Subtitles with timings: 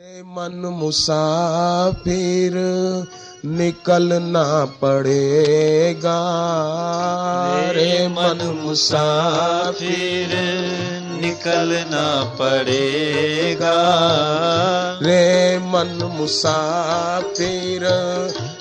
[0.00, 2.52] मन मुसाफिर
[3.44, 6.20] निकलना पड़ेगा।
[7.70, 10.28] रे मन मुसाफिर
[11.22, 13.74] निकलना पड़ेगा।
[15.02, 17.88] रे मन मुसाफिर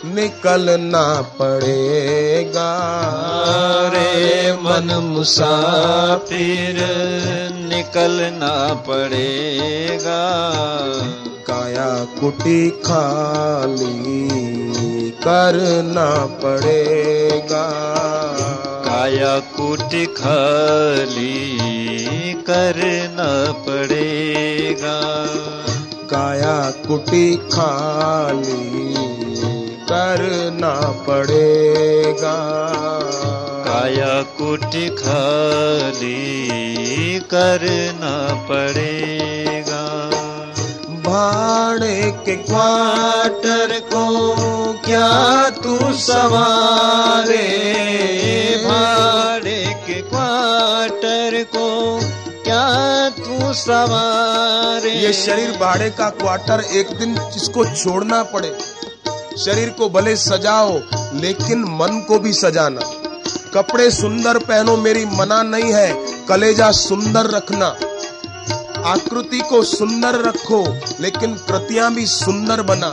[0.05, 2.71] निकलना पड़ेगा।
[3.93, 6.75] रे मन मुसाफिर
[7.54, 10.17] निकलना पड़ेगा।
[11.48, 14.29] काया कुटी खाली
[15.10, 17.65] करना पड़ेगा।
[18.87, 21.37] काया कुट खाली
[22.33, 25.00] करना पड़ेगा।
[26.11, 28.93] काया कुटी खाली
[29.92, 30.73] करना
[31.07, 32.38] पड़ेगा।
[33.67, 36.17] काया कुट खाली
[37.20, 39.56] करना पड़ेगा।
[41.08, 44.34] भाड़े के क्वार्टर को
[44.73, 47.48] क्या तू सवारे?
[48.66, 52.00] भाड़े के क्वार्टर को
[52.44, 54.90] क्या तू सवारे?
[54.90, 58.58] ये शरीर भाड़े का क्वार्टर एक दिन इसको छोड़ना पड़े।
[59.38, 60.80] शरीर को भले सजाओ,
[61.14, 62.81] लेकिन मन को भी सजाना।
[63.53, 65.94] कपड़े सुंदर पहनो, मेरी मना नहीं है।
[66.26, 67.76] कलेजा सुंदर रखना।
[68.88, 72.90] आकृति को सुंदर रखो, लेकिन कृतियाँ भी सुंदर बना।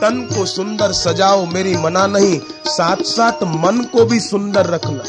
[0.00, 5.02] तन को सुंदर सजाओ, मेरी मना नहीं साथ साथ मन को भी सुंदर रखना।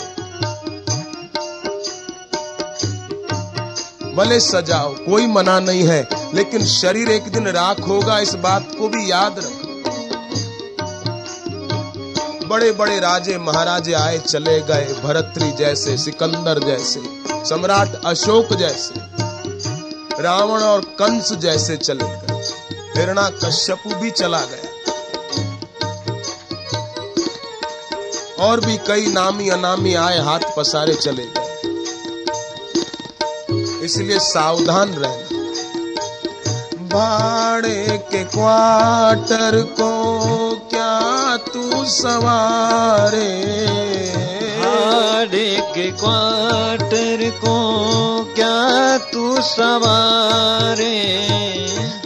[4.16, 8.88] भले सजाओ, कोई मना नहीं है, लेकिन शरीर एक दिन राख होगा, इस बात को
[8.88, 9.72] भी याद रखो।
[12.48, 17.02] बड़े बड़े राजे, महाराजे आए, चले गए, भरतरी जैसे, सिकंदर जैसे,
[17.46, 19.22] सम्राट अशोक जैसे।
[20.22, 22.44] रावण और कंस जैसे चले गए।
[22.98, 24.72] हिरणा कश्यपु भी चला गया।
[28.40, 31.42] और भी कई नामी अनामी आए हाथ पसारे चले गए।
[33.86, 35.32] इसलिए सावधान रहना।
[36.88, 40.20] भाड़े के क्वार्टर को
[40.56, 43.32] क्या तू सवारे?
[44.72, 47.56] भाड़े के क्वार्टर को
[48.36, 51.28] क्या तू सवारे?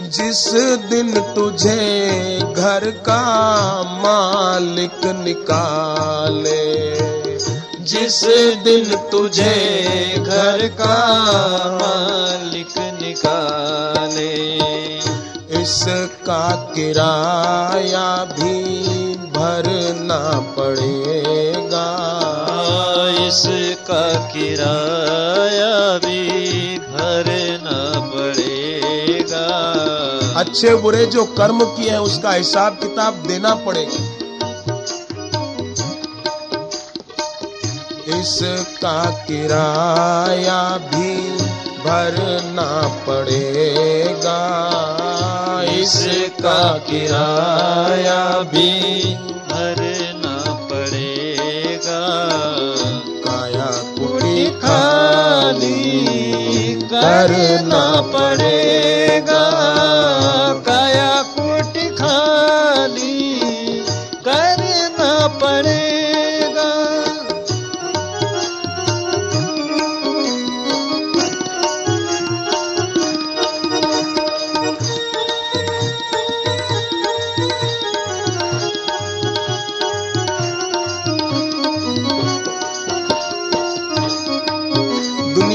[0.02, 0.54] जिस
[0.90, 1.84] दिन तुझे
[2.40, 3.24] घर का
[3.84, 6.66] मालिक निकाले,
[7.84, 8.24] जिस
[8.64, 9.56] दिन तुझे
[10.18, 10.98] घर का
[11.82, 14.56] मालिक निकाले,
[15.62, 18.64] इसका किराया भी
[19.16, 21.55] भरना पड़ेगा
[23.28, 26.20] इसका किराया भी
[26.80, 29.46] भरना पड़ेगा।
[30.40, 34.04] अच्छे बुरे जो कर्म किए हैं, उसका हिसाब किताब देना पड़ेगा।
[38.20, 41.16] इसका किराया भी
[41.86, 44.40] भरना पड़ेगा।
[45.82, 48.82] इसका किराया भी
[57.06, 57.85] करना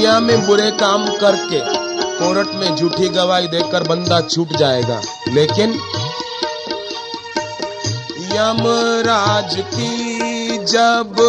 [0.01, 1.59] दुनिया में बुरे काम करके
[2.19, 5.73] कोर्ट में झूठी गवाही देकर बंदा छूट जाएगा। लेकिन
[8.31, 11.21] यमराज की जब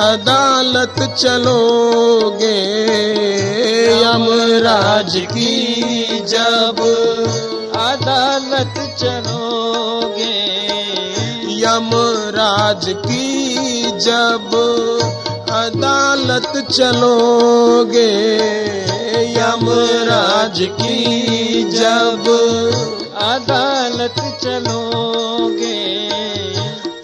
[0.00, 2.56] अदालत चलोगे,
[4.00, 6.80] यमराज की जब
[7.82, 10.32] अदालत चलोगे,
[11.60, 13.28] यमराज की
[14.00, 14.60] जब
[15.54, 18.12] अदालत चलोगे,
[19.32, 21.04] यमराज की
[21.64, 22.24] जब
[23.16, 26.08] अदालत चलोगे।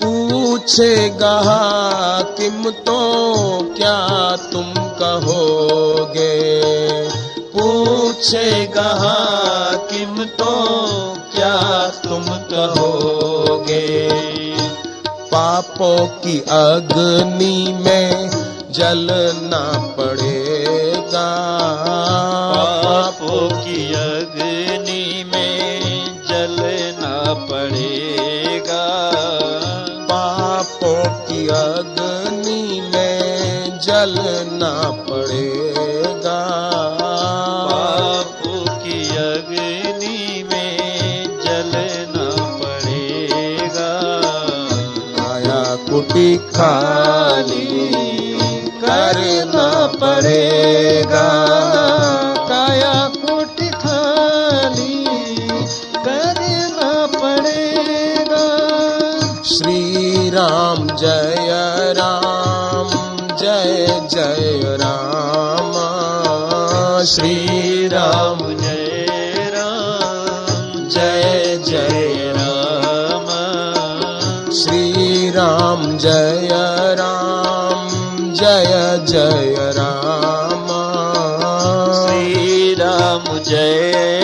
[0.05, 3.01] पूछेगा हाकिम तो
[3.77, 6.51] क्या तुम कहोगे?
[7.39, 10.55] पूछेगा हाकिम तो
[11.35, 14.11] क्या तुम कहोगे?
[15.33, 18.31] पापों की अग्नि में
[18.73, 21.29] जलना पड़ेगा।
[22.55, 29.11] पापों की अग्नि में जलना पड़ेगा।
[30.11, 35.71] पापों की अग्नि में जलना पड़ेगा।
[38.69, 44.01] की अग्नि में जलना पड़ेगा।
[46.55, 48.10] खाली
[49.11, 51.29] करना पड़ेगा।
[52.49, 55.05] काया कोटि खाली
[55.97, 58.47] करना पड़ेगा।
[59.45, 62.91] श्री राम जय राम,
[63.37, 65.73] जय जय राम।
[67.05, 69.07] श्री राम जय
[69.55, 73.27] राम, जय जय राम।
[74.53, 76.49] श्री राम जय
[76.99, 77.50] राम।
[78.41, 80.67] जय जय राम।
[81.93, 84.20] श्री राम जय।